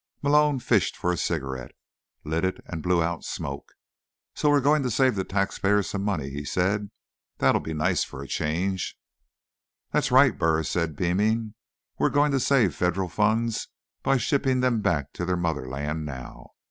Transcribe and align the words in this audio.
Malone 0.23 0.57
fished 0.57 0.97
for 0.97 1.11
a 1.11 1.15
cigarette, 1.15 1.73
lit 2.23 2.43
it 2.43 2.59
and 2.65 2.81
blew 2.81 3.03
out 3.03 3.23
smoke. 3.23 3.73
"So 4.33 4.49
we're 4.49 4.59
going 4.59 4.81
to 4.81 4.89
save 4.89 5.13
the 5.13 5.23
taxpayers 5.23 5.91
some 5.91 6.01
money," 6.01 6.31
he 6.31 6.43
said. 6.43 6.89
"That'll 7.37 7.61
be 7.61 7.75
nice 7.75 8.03
for 8.03 8.23
a 8.23 8.27
change." 8.27 8.97
"That's 9.91 10.11
right," 10.11 10.35
Burris 10.39 10.71
said, 10.71 10.95
beaming. 10.95 11.53
"We're 11.99 12.09
going 12.09 12.31
to 12.31 12.39
save 12.39 12.73
Federal 12.73 13.09
funds 13.09 13.67
by 14.01 14.17
shipping 14.17 14.61
them 14.61 14.81
back 14.81 15.13
to 15.13 15.23
their 15.23 15.37
motherland 15.37 16.03
now. 16.03 16.53